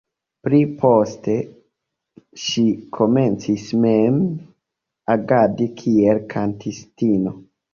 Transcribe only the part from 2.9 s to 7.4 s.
komencis mem agadi kiel kantistino.